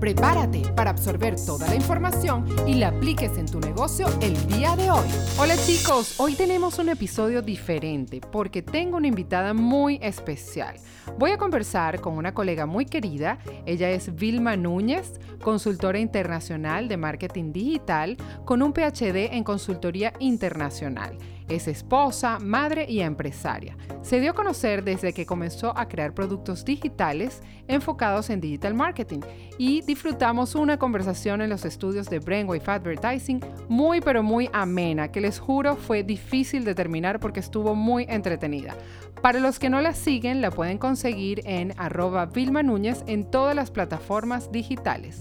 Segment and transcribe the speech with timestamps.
[0.00, 4.90] Prepárate para absorber toda la información y la apliques en tu negocio el día de
[4.90, 5.06] hoy.
[5.38, 10.76] Hola chicos, hoy tenemos un episodio diferente porque tengo una invitada muy especial.
[11.18, 13.38] Voy a conversar con una colega muy querida.
[13.64, 21.16] Ella es Vilma Núñez, consultora internacional de marketing digital con un PhD en consultoría internacional.
[21.48, 23.76] Es esposa, madre y empresaria.
[24.02, 29.20] Se dio a conocer desde que comenzó a crear productos digitales enfocados en digital marketing
[29.56, 35.20] y disfrutamos una conversación en los estudios de Brainwave Advertising muy pero muy amena que
[35.20, 38.74] les juro fue difícil de terminar porque estuvo muy entretenida.
[39.22, 43.54] Para los que no la siguen, la pueden conseguir en arroba Vilma Núñez en todas
[43.54, 45.20] las plataformas digitales.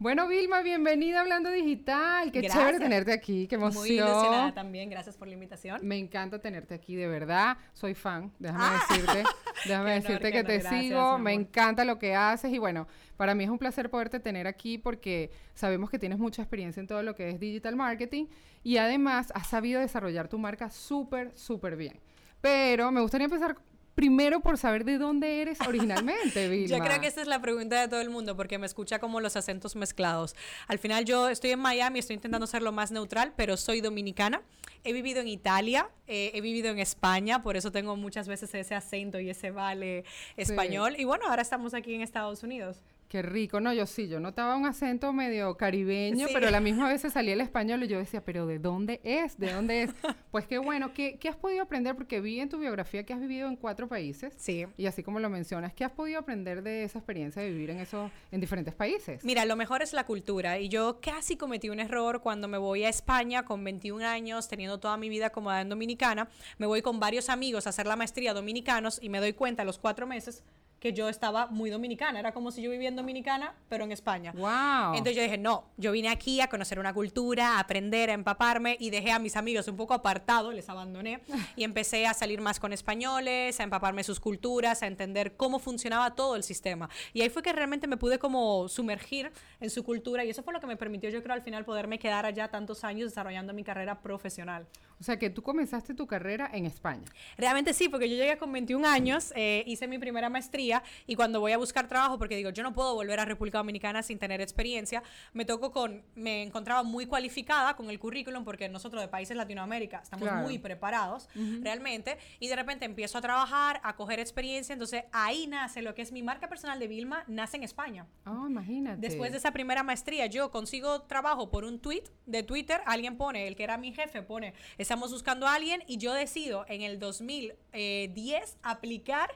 [0.00, 2.32] Bueno, Vilma, bienvenida a Hablando Digital.
[2.32, 3.82] Qué chévere tenerte aquí, qué emoción.
[3.82, 5.78] Muy ilusionada también, gracias por la invitación.
[5.82, 7.58] Me encanta tenerte aquí, de verdad.
[7.74, 8.82] Soy fan, déjame ah.
[8.88, 9.24] decirte.
[9.66, 12.88] Déjame decirte que te sigo, me encanta lo que haces y bueno,
[13.18, 16.86] para mí es un placer poderte tener aquí porque sabemos que tienes mucha experiencia en
[16.86, 18.24] todo lo que es digital marketing
[18.62, 22.00] y además has sabido desarrollar tu marca súper, súper bien.
[22.40, 23.58] Pero me gustaría empezar
[23.94, 26.78] primero por saber de dónde eres originalmente, Vilma.
[26.78, 29.20] Yo creo que esa es la pregunta de todo el mundo porque me escucha como
[29.20, 30.34] los acentos mezclados.
[30.68, 34.42] Al final yo estoy en Miami, estoy intentando ser lo más neutral, pero soy dominicana.
[34.84, 38.74] He vivido en Italia, eh, he vivido en España, por eso tengo muchas veces ese
[38.74, 40.04] acento y ese vale
[40.36, 40.94] español.
[40.98, 42.82] Y bueno, ahora estamos aquí en Estados Unidos.
[43.10, 46.88] Qué rico, no, yo sí, yo notaba un acento medio caribeño, pero a la misma
[46.88, 49.36] vez salía el español y yo decía, pero ¿de dónde es?
[49.36, 49.90] ¿De dónde es?
[50.30, 51.96] pues qué bueno, ¿qué, ¿qué, has podido aprender?
[51.96, 54.32] Porque vi en tu biografía que has vivido en cuatro países.
[54.36, 54.64] Sí.
[54.76, 57.80] Y así como lo mencionas, ¿qué has podido aprender de esa experiencia de vivir en
[57.80, 59.24] esos, en diferentes países?
[59.24, 60.60] Mira, lo mejor es la cultura.
[60.60, 64.78] Y yo casi cometí un error cuando me voy a España con 21 años, teniendo
[64.78, 66.28] toda mi vida acomodada en Dominicana.
[66.58, 69.64] Me voy con varios amigos a hacer la maestría dominicanos y me doy cuenta a
[69.64, 70.44] los cuatro meses
[70.80, 72.18] que yo estaba muy dominicana.
[72.18, 74.32] Era como si yo viviera en Dominicana, pero en España.
[74.32, 74.94] Wow.
[74.94, 78.76] Entonces yo dije, no, yo vine aquí a conocer una cultura, a aprender, a empaparme
[78.80, 81.20] y dejé a mis amigos un poco apartados, les abandoné
[81.56, 86.14] y empecé a salir más con españoles, a empaparme sus culturas, a entender cómo funcionaba
[86.14, 86.88] todo el sistema.
[87.12, 89.30] Y ahí fue que realmente me pude como sumergir
[89.60, 91.98] en su cultura y eso fue lo que me permitió, yo creo, al final poderme
[91.98, 94.66] quedar allá tantos años desarrollando mi carrera profesional.
[95.00, 97.04] O sea, que tú comenzaste tu carrera en España.
[97.38, 101.40] Realmente sí, porque yo llegué con 21 años, eh, hice mi primera maestría y cuando
[101.40, 104.42] voy a buscar trabajo, porque digo, yo no puedo volver a República Dominicana sin tener
[104.42, 105.02] experiencia,
[105.32, 110.00] me toco con, me encontraba muy cualificada con el currículum porque nosotros de países Latinoamérica
[110.02, 111.28] estamos muy preparados
[111.62, 116.02] realmente y de repente empiezo a trabajar, a coger experiencia, entonces ahí nace lo que
[116.02, 118.06] es mi marca personal de Vilma, nace en España.
[118.26, 119.00] Oh, imagínate.
[119.00, 123.48] Después de esa primera maestría, yo consigo trabajo por un tweet de Twitter, alguien pone,
[123.48, 124.52] el que era mi jefe pone,
[124.90, 129.30] estamos buscando a alguien y yo decido en el 2010 aplicar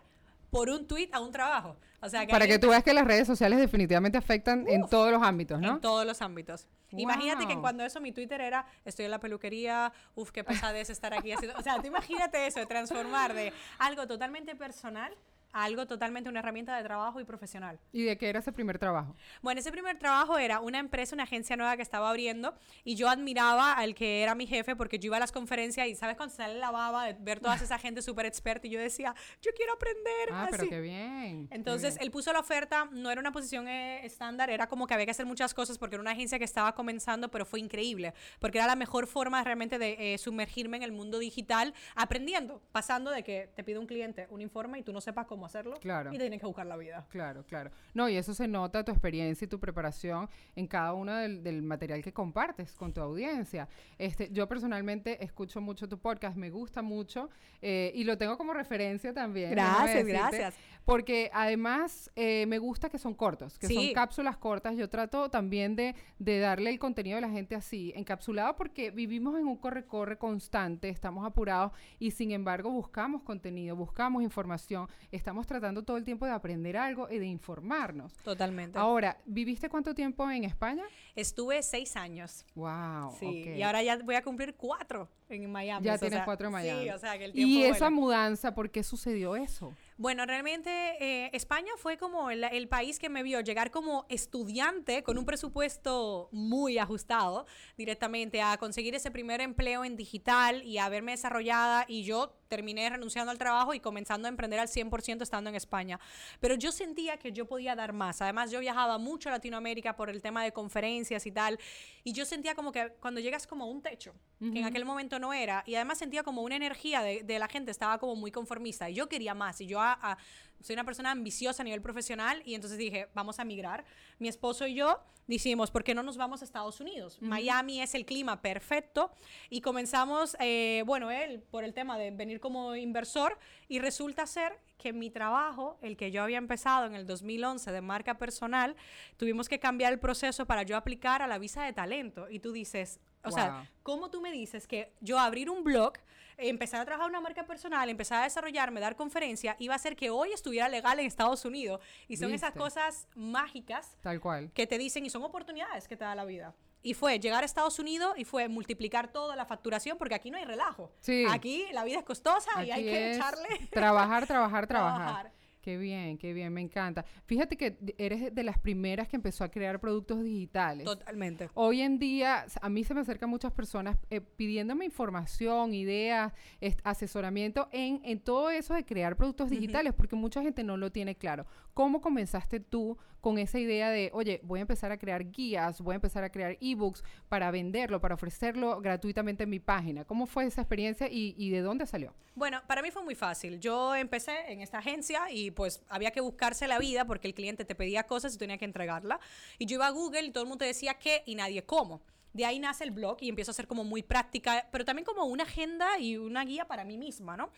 [0.51, 1.77] por un tweet a un trabajo.
[2.01, 5.23] O sea, Para que tú veas que las redes sociales definitivamente afectan en todos los
[5.23, 5.75] ámbitos, ¿no?
[5.75, 6.67] En todos los ámbitos.
[6.91, 11.15] Imagínate que cuando eso mi Twitter era, estoy en la peluquería, uff, qué pesadez estar
[11.15, 11.57] aquí haciendo...
[11.57, 15.15] O sea, tú imagínate eso, de transformar de algo totalmente personal
[15.55, 17.79] algo totalmente una herramienta de trabajo y profesional.
[17.93, 19.17] ¿Y de qué era ese primer trabajo?
[19.41, 23.09] Bueno, ese primer trabajo era una empresa, una agencia nueva que estaba abriendo y yo
[23.09, 26.35] admiraba al que era mi jefe porque yo iba a las conferencias y sabes cuando
[26.35, 29.75] sale la baba de ver toda esa gente súper experta y yo decía, yo quiero
[29.75, 30.29] aprender.
[30.33, 31.49] Ah, pero qué bien.
[31.53, 35.07] Entonces él puso la oferta, no era una posición eh, estándar, era como que había
[35.07, 38.59] que hacer muchas cosas porque era una agencia que estaba comenzando, pero fue increíble porque
[38.59, 43.23] era la mejor forma realmente de eh, sumergirme en el mundo digital aprendiendo, pasando de
[43.23, 45.79] que te pide un cliente un informe y tú no sepas cómo hacerlo.
[45.81, 46.13] Claro.
[46.13, 47.07] Y tienes que buscar la vida.
[47.11, 47.71] Claro, claro.
[47.95, 52.03] No, y eso se nota tu experiencia y tu preparación en cada uno del, material
[52.03, 53.69] que compartes con tu audiencia.
[53.99, 57.31] Este, yo personalmente escucho mucho tu podcast, me gusta mucho
[57.63, 59.51] eh, y lo tengo como referencia también.
[59.53, 60.55] Gracias, gracias.
[60.85, 64.77] Porque además eh, me gusta que son cortos, que son cápsulas cortas.
[64.77, 69.39] Yo trato también de, de darle el contenido a la gente así, encapsulado, porque vivimos
[69.39, 75.83] en un corre-corre constante, estamos apurados y sin embargo buscamos contenido, buscamos información, estamos tratando
[75.83, 78.13] todo el tiempo de aprender algo y de informarnos.
[78.19, 78.79] Totalmente.
[78.79, 80.85] Ahora, ¿viviste cuánto tiempo en España?
[81.15, 82.45] Estuve seis años.
[82.55, 83.17] Wow.
[83.19, 85.85] Sí, y ahora ya voy a cumplir cuatro en Miami.
[85.85, 86.85] Ya tienes cuatro en Miami.
[86.85, 89.75] Sí, o sea que el tiempo Y esa mudanza, ¿por qué sucedió eso?
[89.97, 95.19] Bueno, realmente eh, España fue como el, país que me vio llegar como estudiante con
[95.19, 97.47] un presupuesto muy ajustado
[97.77, 102.89] directamente a conseguir ese primer empleo en digital y a verme desarrollada y yo terminé
[102.91, 105.99] renunciando al trabajo y comenzando a emprender al 100% estando en España.
[106.41, 108.21] Pero yo sentía que yo podía dar más.
[108.23, 111.59] Además, yo viajaba mucho a Latinoamérica por el tema de conferencias y tal.
[112.03, 115.19] Y yo sentía como que cuando llegas como a un techo, que en aquel momento
[115.19, 118.31] no era, y además sentía como una energía de, de la gente, estaba como muy
[118.31, 118.91] conformista.
[118.91, 119.61] Y yo quería más.
[119.61, 120.19] Y yo a- a-
[120.61, 122.43] soy una persona ambiciosa a nivel profesional.
[122.45, 123.85] Y entonces dije, vamos a migrar.
[124.19, 127.19] Mi esposo y yo decimos, ¿por qué no nos vamos a Estados Unidos?
[127.21, 129.11] Miami es el clima perfecto.
[129.51, 133.39] Y comenzamos, eh, bueno, él por el tema de venir como inversor.
[133.69, 137.81] Y resulta ser que mi trabajo, el que yo había empezado en el 2011 de
[137.81, 138.77] marca personal,
[139.17, 142.29] tuvimos que cambiar el proceso para yo aplicar a la visa de talento.
[142.29, 143.39] Y tú dices, o Wow.
[143.39, 145.95] sea, ¿cómo tú me dices que yo abrir un blog,
[146.37, 150.11] empezar a trabajar una marca personal, empezar a desarrollarme, dar conferencia, iba a hacer que
[150.11, 151.81] hoy estuviera legal en Estados Unidos?
[152.09, 152.59] Y son esas ¿Viste?
[152.61, 154.51] cosas mágicas Tal cual.
[154.53, 156.55] que te dicen y son oportunidades que te da la vida.
[156.83, 160.37] Y fue llegar a Estados Unidos y fue multiplicar toda la facturación, porque aquí no
[160.37, 160.93] hay relajo.
[161.01, 161.25] Sí.
[161.31, 163.49] Aquí la vida es costosa y hay Aquí que es echarle.
[163.71, 165.03] Trabajar, trabajar, trabajar.
[165.03, 165.33] Trabajar.
[165.65, 167.07] Qué bien, qué bien, me encanta.
[167.25, 170.85] Fíjate que eres de las primeras que empezó a crear productos digitales.
[170.85, 171.49] Totalmente.
[171.55, 176.35] Hoy en día, a mí se me acercan muchas personas eh, pidiéndome información, ideas,
[176.83, 181.15] asesoramiento en, en todo eso de crear productos digitales, porque mucha gente no lo tiene
[181.15, 181.47] claro.
[181.73, 185.95] ¿Cómo comenzaste tú con esa idea de, oye, voy a empezar a crear guías, voy
[185.95, 190.05] a empezar a crear ebooks para venderlo, para ofrecerlo gratuitamente en mi página?
[190.05, 192.13] ¿Cómo fue esa experiencia y, de dónde salió?
[192.35, 193.59] Bueno, para mí fue muy fácil.
[193.61, 197.65] Yo empecé en esta agencia y pues había que buscarse la vida porque el cliente
[197.65, 199.19] te pedía cosas y tenía que entregarla.
[199.59, 202.03] Y yo iba a Google y todo el mundo te decía qué y nadie cómo.
[202.35, 205.25] De ahí nace el blog y empiezo a ser como muy práctica, pero también como
[205.25, 207.49] una agenda y una guía para mí misma, ¿no?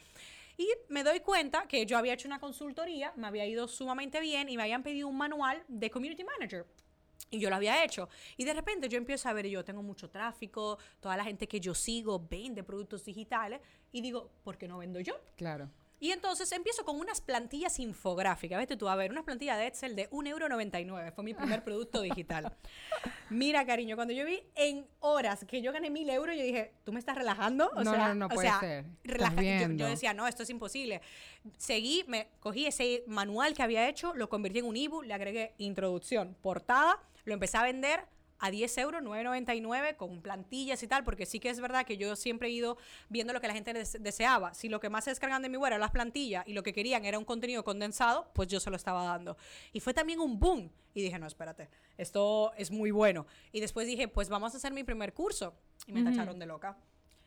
[0.56, 4.48] Y me doy cuenta que yo había hecho una consultoría, me había ido sumamente bien
[4.48, 6.66] y me habían pedido un manual de Community Manager.
[7.30, 8.08] Y yo lo había hecho.
[8.36, 11.60] Y de repente yo empiezo a ver, yo tengo mucho tráfico, toda la gente que
[11.60, 13.60] yo sigo vende productos digitales.
[13.92, 15.20] Y digo, ¿por qué no vendo yo?
[15.36, 15.70] Claro.
[15.98, 18.58] Y entonces empiezo con unas plantillas infográficas.
[18.58, 21.12] Vete tú a ver, unas plantillas de Excel de 1,99€.
[21.14, 22.52] Fue mi primer producto digital.
[23.30, 26.92] Mira, cariño, cuando yo vi en horas que yo gané 1.000 euros, yo dije, ¿tú
[26.92, 27.70] me estás relajando?
[27.74, 28.84] O No, sea, no, no o puede sea, ser.
[29.04, 29.42] Relaja-
[29.74, 31.00] yo- decía, no, esto es imposible.
[31.56, 35.54] Seguí, me cogí ese manual que había hecho, lo convertí en un ebook, le agregué
[35.58, 38.04] introducción, portada, lo empecé a vender
[38.38, 42.16] a 10 euros, 9.99, con plantillas y tal, porque sí que es verdad que yo
[42.16, 42.76] siempre he ido
[43.08, 44.54] viendo lo que la gente des- deseaba.
[44.54, 46.72] Si lo que más se descargan de mi web eran las plantillas y lo que
[46.72, 49.36] querían era un contenido condensado, pues yo se lo estaba dando.
[49.72, 50.70] Y fue también un boom.
[50.94, 51.68] Y dije, no, espérate,
[51.98, 53.26] esto es muy bueno.
[53.52, 55.54] Y después dije, pues vamos a hacer mi primer curso.
[55.86, 56.76] Y me tacharon de loca.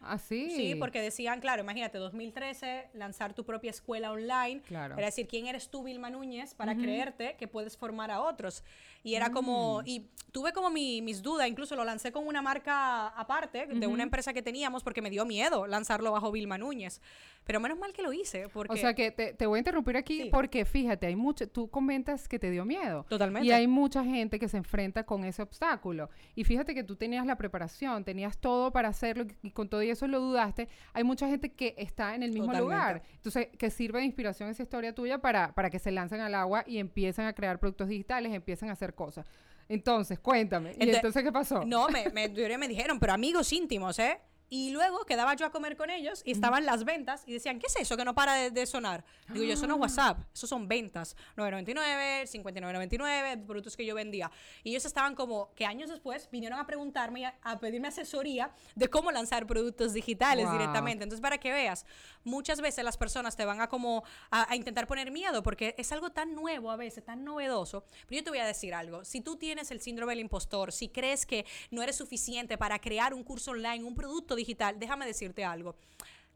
[0.01, 0.49] Así.
[0.55, 4.61] Sí, porque decían, claro, imagínate, 2013, lanzar tu propia escuela online.
[4.61, 4.95] Claro.
[4.97, 8.63] Era decir, ¿quién eres tú, Vilma Núñez, para creerte que puedes formar a otros?
[9.03, 13.07] Y era como, y tuve como mi- mis dudas, incluso lo lancé con una marca
[13.09, 17.01] aparte, de una empresa que teníamos, porque me dio miedo lanzarlo bajo Vilma Núñez.
[17.45, 18.73] Pero menos mal que lo hice, porque...
[18.73, 20.29] O sea que te, te voy a interrumpir aquí Sí.
[20.31, 23.05] porque fíjate, hay mucho, tú comentas que te dio miedo.
[23.09, 23.47] Totalmente.
[23.47, 26.09] Y hay mucha gente que se enfrenta con ese obstáculo.
[26.35, 29.89] Y fíjate que tú tenías la preparación, tenías todo para hacerlo y con todo y
[29.89, 30.67] eso lo dudaste.
[30.93, 32.75] Hay mucha gente que está en el mismo Totalmente.
[32.75, 33.01] lugar.
[33.15, 36.63] Entonces, que sirve de inspiración esa historia tuya para, para que se lancen al agua
[36.67, 39.25] y empiecen a crear productos digitales, empiecen a hacer cosas.
[39.67, 40.71] Entonces, cuéntame.
[40.71, 41.63] ¿Y Ente- entonces qué pasó?
[41.65, 42.27] No, me, me,
[42.57, 44.19] me dijeron, pero amigos íntimos, ¿eh?
[44.49, 47.67] Y luego quedaba yo a comer con ellos y estaban las ventas y decían, ¿qué
[47.67, 49.03] es eso que no para de, de sonar?
[49.27, 51.15] Digo, yo, eso no es WhatsApp, eso son ventas.
[51.37, 54.31] 9.99, 59.99, productos que yo vendía.
[54.63, 59.11] Y ellos estaban como que años después vinieron a preguntarme a pedirme asesoría de cómo
[59.11, 60.53] lanzar productos digitales Wow.
[60.53, 61.03] directamente.
[61.03, 61.85] Entonces, para que veas,
[62.23, 65.91] muchas veces las personas te van a como a, a intentar poner miedo porque es
[65.91, 67.83] algo tan nuevo a veces, tan novedoso.
[68.07, 70.89] Pero yo te voy a decir algo, si tú tienes el síndrome del impostor, si
[70.89, 75.45] crees que no eres suficiente para crear un curso online, un producto digital, déjame decirte
[75.45, 75.75] algo.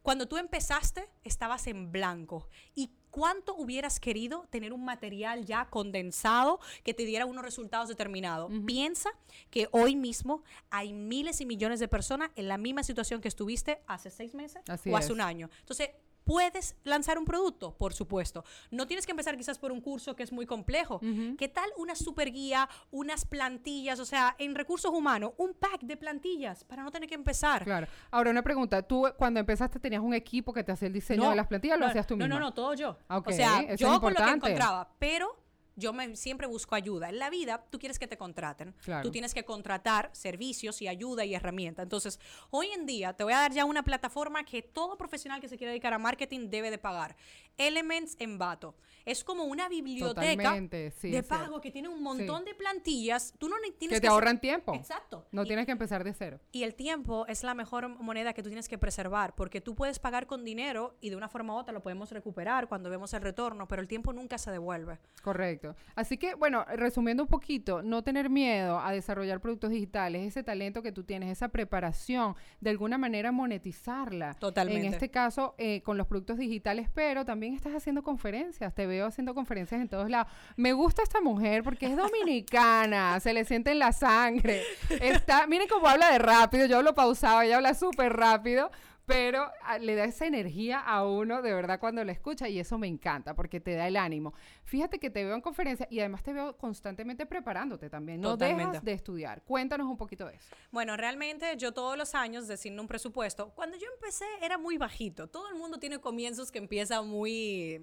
[0.03, 2.49] Cuando tú empezaste, estabas en blanco.
[2.75, 8.51] ¿Y cuánto hubieras querido tener un material ya condensado que te diera unos resultados determinados?
[8.65, 9.09] Piensa
[9.49, 13.79] que hoy mismo hay miles y millones de personas en la misma situación que estuviste
[13.87, 15.11] hace seis meses Así o hace es.
[15.11, 15.49] un año.
[15.61, 15.91] Entonces,
[16.23, 17.75] ¿Puedes lanzar un producto?
[17.75, 18.43] Por supuesto.
[18.71, 21.01] No tienes que empezar quizás por un curso que es muy complejo.
[21.37, 23.99] ¿Qué tal una super guía, unas plantillas?
[23.99, 27.63] O sea, en recursos humanos, un pack de plantillas para no tener que empezar.
[27.63, 27.87] Claro.
[28.11, 28.81] Ahora, una pregunta.
[28.81, 31.79] Tú, cuando empezaste, tenías un equipo que te hacía el diseño de las plantillas o
[31.79, 32.39] lo no, hacías tú no, misma?
[32.39, 32.97] No, no, todo yo.
[33.09, 35.42] Ok, o sea, yo con lo que encontraba, pero
[35.75, 37.09] yo me, siempre busco ayuda.
[37.09, 38.73] En la vida, tú quieres que te contraten.
[38.83, 39.03] Claro.
[39.03, 41.83] Tú tienes que contratar servicios y ayuda y herramientas.
[41.83, 45.47] Entonces, hoy en día te voy a dar ya una plataforma que todo profesional que
[45.47, 47.15] se quiera dedicar a marketing debe de pagar.
[47.57, 48.75] Elements Envato.
[49.05, 51.21] Es como una biblioteca sí, de sí.
[51.27, 53.33] pago que tiene un montón de plantillas.
[53.37, 54.73] Tú no tienes Que te ahorran tiempo.
[54.73, 55.27] Exacto.
[55.31, 56.39] No Y- tienes que empezar de cero.
[56.51, 59.99] y el tiempo es la mejor moneda que tú tienes que preservar, porque tú puedes
[59.99, 63.21] pagar con dinero y de una forma u otra lo podemos recuperar cuando vemos el
[63.21, 64.99] retorno, pero el tiempo nunca se devuelve.
[65.21, 65.62] Correcto.
[65.95, 70.81] Así que, bueno, resumiendo un poquito, no tener miedo a desarrollar productos digitales, ese talento
[70.81, 74.33] que tú tienes, esa preparación, de alguna manera monetizarla.
[74.35, 74.87] Totalmente.
[74.87, 79.05] En este caso, eh, con los productos digitales, pero también estás haciendo conferencias, te veo
[79.05, 80.31] haciendo conferencias en todos lados.
[80.55, 84.61] Me gusta esta mujer porque es dominicana, se le siente en la sangre.
[85.01, 88.71] Está, miren cómo habla de rápido, yo hablo pausado, ella habla súper rápido.
[89.05, 92.77] Pero ah, le da esa energía a uno de verdad cuando la escucha y eso
[92.77, 94.33] me encanta porque te da el ánimo.
[94.63, 98.21] Fíjate que te veo en conferencia y además te veo constantemente preparándote también.
[98.21, 98.71] No Totalmente.
[98.71, 99.41] dejas de estudiar.
[99.43, 100.55] Cuéntanos un poquito de eso.
[100.71, 103.49] Bueno, realmente yo todos los años designando un presupuesto.
[103.55, 105.27] Cuando yo empecé era muy bajito.
[105.27, 107.81] Todo el mundo tiene comienzos que empieza muy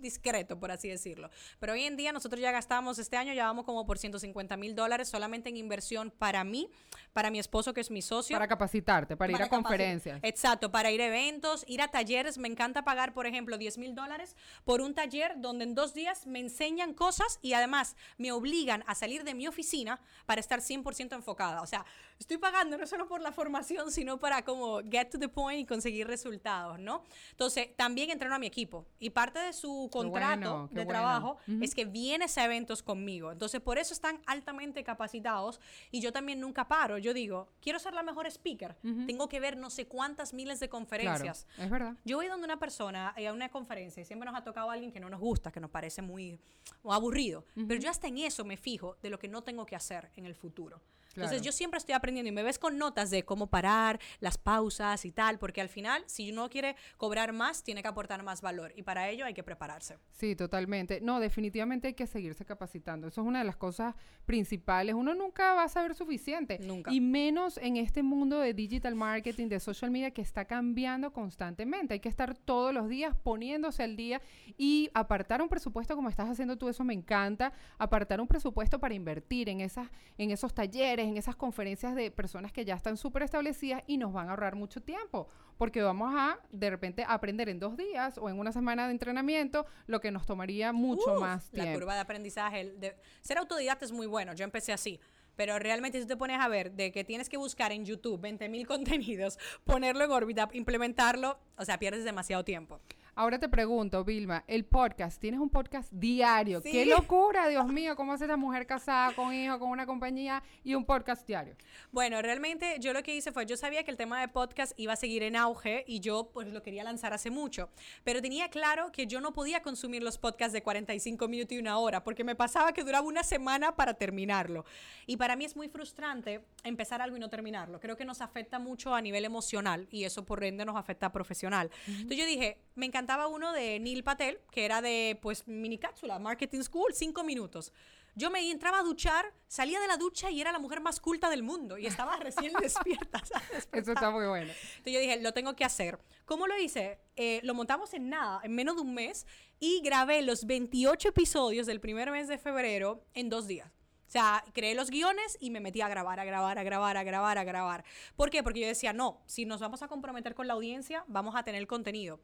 [0.00, 1.30] discreto, por así decirlo.
[1.58, 4.74] Pero hoy en día nosotros ya gastamos, este año ya vamos como por 150 mil
[4.74, 6.70] dólares solamente en inversión para mí,
[7.12, 8.34] para mi esposo que es mi socio.
[8.36, 10.20] Para capacitarte, para, ir Para a capaci- conferencias.
[10.22, 12.38] Exacto, para ir a eventos, ir a talleres.
[12.38, 16.26] Me encanta pagar, por ejemplo, 10 mil dólares por un taller donde en dos días
[16.26, 21.14] me enseñan cosas y además me obligan a salir de mi oficina para estar 100%
[21.14, 21.62] enfocada.
[21.62, 21.84] O sea,
[22.18, 25.66] estoy pagando no solo por la formación, sino para como get to the point y
[25.66, 27.02] conseguir resultados, ¿no?
[27.30, 30.88] Entonces, también entreno a mi equipo y parte de su contrato bueno, de bueno.
[30.88, 33.32] trabajo es que vienes a eventos conmigo.
[33.32, 36.98] Entonces, por eso están altamente capacitados y yo también nunca paro.
[36.98, 38.76] Yo digo, quiero ser la mejor speaker.
[39.06, 41.46] Tengo que ver no sé cuántas miles de conferencias.
[41.54, 41.94] Claro, es verdad.
[42.04, 44.72] Yo voy donde una persona eh, a una conferencia y siempre nos ha tocado a
[44.72, 46.38] alguien que no nos gusta, que nos parece muy
[46.84, 47.44] aburrido.
[47.54, 50.26] Pero yo hasta en eso me fijo de lo que no tengo que hacer en
[50.26, 50.80] el futuro.
[51.14, 55.04] Entonces yo siempre estoy aprendiendo y me ves con notas de cómo parar, las pausas
[55.04, 58.72] y tal, porque al final, si uno quiere cobrar más, tiene que aportar más valor
[58.76, 59.98] y para ello hay que prepararse.
[60.12, 61.00] Sí, totalmente.
[61.00, 63.08] No, definitivamente hay que seguirse capacitando.
[63.08, 64.94] Eso es una de las cosas principales.
[64.94, 66.58] Uno nunca va a saber suficiente.
[66.60, 66.92] Nunca.
[66.92, 71.94] Y menos en este mundo de digital marketing, de social media que está cambiando constantemente.
[71.94, 74.20] Hay que estar todos los días poniéndose al día
[74.56, 76.68] y apartar un presupuesto como estás haciendo tú.
[76.68, 77.52] Eso me encanta.
[77.78, 79.88] Apartar un presupuesto para invertir en esas,
[80.18, 84.12] en esos talleres, en esas conferencias de personas que ya están súper establecidas y nos
[84.12, 85.28] van a ahorrar mucho tiempo.
[85.58, 89.66] Porque vamos a de repente aprender en dos días o en una semana de entrenamiento
[89.86, 91.80] lo que nos tomaría mucho Uf, más La tiempo.
[91.80, 92.60] curva de aprendizaje.
[92.60, 94.32] el de- ser autodidacta es muy bueno.
[94.34, 95.00] Yo empecé así.
[95.36, 98.20] Pero realmente si tú te pones a ver de que tienes que buscar en YouTube
[98.20, 102.80] 20.000 contenidos, ponerlo en órbita, implementarlo, o sea, pierdes demasiado tiempo.
[103.20, 106.62] Ahora te pregunto, Vilma, el podcast, tienes un podcast diario.
[106.62, 106.72] Sí.
[106.72, 107.94] ¡Qué locura, Dios mío!
[107.94, 111.54] ¿Cómo hace esa mujer casada con hijo, con una compañía y un podcast diario?
[111.92, 114.94] Bueno, realmente yo lo que hice fue, yo sabía que el tema de podcast iba
[114.94, 117.68] a seguir en auge y yo pues lo quería lanzar hace mucho,
[118.04, 121.76] pero tenía claro que yo no podía consumir los podcasts de 45 minutos y una
[121.76, 124.64] hora porque me pasaba que duraba una semana para terminarlo.
[125.04, 127.80] Y para mí es muy frustrante empezar algo y no terminarlo.
[127.80, 131.70] Creo que nos afecta mucho a nivel emocional y eso por ende nos afecta profesional.
[131.86, 136.18] Entonces yo dije, me encantaba uno de Neil Patel, que era de pues mini cápsula,
[136.18, 137.72] Marketing School, cinco minutos.
[138.16, 141.28] Yo me entraba a duchar, salía de la ducha y era la mujer más culta
[141.28, 143.22] del mundo y estaba recién despierta.
[143.70, 144.50] Eso está muy bueno.
[144.50, 145.98] Entonces yo dije, lo tengo que hacer.
[146.24, 146.98] ¿Cómo lo hice?
[147.16, 149.26] Eh, lo montamos en nada, en menos de un mes,
[149.60, 153.70] y grabé los 28 episodios del primer mes de febrero en dos días.
[154.10, 157.04] O sea, creé los guiones y me metí a grabar, a grabar, a grabar, a
[157.04, 157.84] grabar, a grabar.
[158.16, 158.42] ¿Por qué?
[158.42, 161.64] Porque yo decía, no, si nos vamos a comprometer con la audiencia, vamos a tener
[161.68, 162.18] contenido.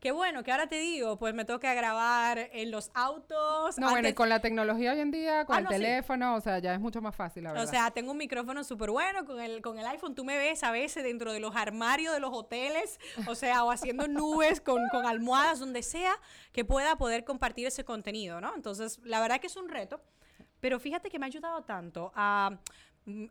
[0.00, 3.76] Qué bueno, que ahora te digo, pues me toca grabar en los autos.
[3.76, 5.76] No, bueno, y con la tecnología hoy en día, con Ah, el no, sí.
[5.76, 7.66] teléfono, o sea, ya es mucho más fácil, la verdad.
[7.68, 10.14] O sea, tengo un micrófono súper bueno con el, con el iPhone.
[10.14, 13.70] Tú me ves a veces dentro de los armarios de los hoteles, o sea, o
[13.70, 16.14] haciendo nubes con, con almohadas, donde sea
[16.52, 18.54] que pueda poder compartir ese contenido, ¿no?
[18.54, 20.00] Entonces, la verdad que es un reto,
[20.60, 22.58] pero fíjate que me ha ayudado tanto a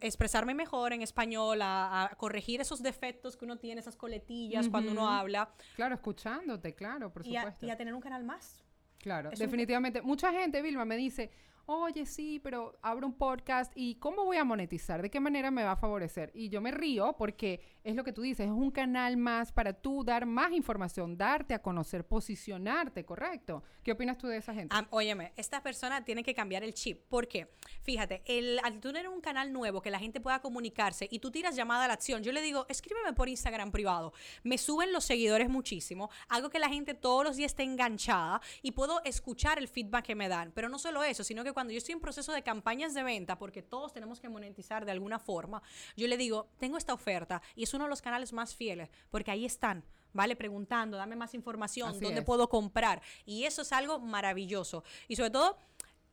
[0.01, 4.91] expresarme mejor en español, a, a corregir esos defectos que uno tiene, esas coletillas cuando
[4.91, 7.65] uno habla, Claro, escuchándote, claro, por y a, supuesto.
[7.65, 8.63] y a tener un canal más.
[8.97, 10.01] Claro, Es un- definitivamente.
[10.01, 11.31] Mucha gente, Vilma, me dice,
[11.71, 15.03] oye, sí, pero abro un podcast y ¿cómo voy a monetizar?
[15.03, 16.31] ¿De qué manera me va a favorecer?
[16.33, 19.73] Y yo me río porque es lo que tú dices, es un canal más para
[19.73, 23.61] tú dar más información, darte a conocer, posicionarte, ¿correcto?
[23.83, 24.75] ¿Qué opinas tú de esa gente?
[24.75, 27.03] Ah, óyeme, esta persona tiene que cambiar el chip.
[27.07, 27.51] ¿Por qué?
[27.83, 31.29] Fíjate, el, al tú tener un canal nuevo que la gente pueda comunicarse y tú
[31.29, 34.11] tiras llamada a la acción, yo le digo, escríbeme por Instagram privado.
[34.41, 38.71] Me suben los seguidores muchísimo, hago que la gente todos los días esté enganchada y
[38.71, 40.51] puedo escuchar el feedback que me dan.
[40.55, 43.37] Pero no solo eso, sino que cuando yo estoy en proceso de campañas de venta,
[43.37, 45.61] porque todos tenemos que monetizar de alguna forma,
[45.97, 49.31] yo le digo, tengo esta oferta y es uno de los canales más fieles, porque
[49.31, 49.83] ahí están.
[50.11, 50.35] ¿Vale?
[50.35, 52.25] Preguntando, dame más información, Así dónde es.
[52.25, 52.99] puedo comprar.
[53.25, 54.83] Y eso es algo maravilloso.
[55.07, 55.55] Y sobre todo,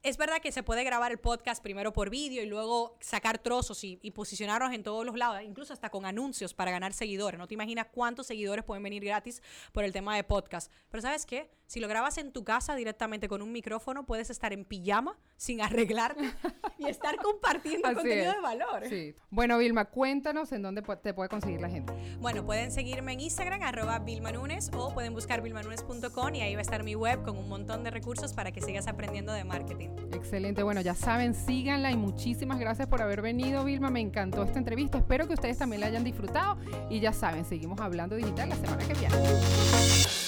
[0.06, 3.82] es verdad que se puede grabar el podcast primero por vídeo y luego sacar trozos
[3.82, 7.40] y, y posicionarnos en todos los lados, incluso hasta con anuncios para ganar seguidores.
[7.40, 10.70] No te imaginas cuántos seguidores pueden venir gratis por el tema de podcast.
[10.90, 11.50] Pero ¿sabes qué?
[11.66, 15.60] Si lo grabas en tu casa directamente con un micrófono, puedes estar en pijama, sin
[15.60, 16.30] arreglarte
[16.78, 18.36] y estar compartiendo contenido es.
[18.36, 18.88] de valor.
[18.88, 19.16] Sí.
[19.30, 21.92] Bueno, Vilma, cuéntanos en dónde te puede conseguir la gente.
[22.20, 26.62] Bueno, pueden seguirme en Instagram, arroba vilmanunes, o pueden buscar vilmanunes.com y ahí va a
[26.62, 29.95] estar mi web con un montón de recursos para que sigas aprendiendo de marketing.
[30.12, 33.90] Excelente, bueno, ya saben, síganla y muchísimas gracias por haber venido, Vilma.
[33.90, 34.98] Me encantó esta entrevista.
[34.98, 36.56] Espero que ustedes también la hayan disfrutado.
[36.90, 40.25] Y ya saben, seguimos hablando digital la semana que viene.